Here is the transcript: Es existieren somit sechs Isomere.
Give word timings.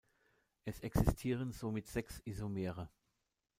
Es 0.65 0.79
existieren 0.79 1.51
somit 1.53 1.85
sechs 1.87 2.21
Isomere. 2.25 2.89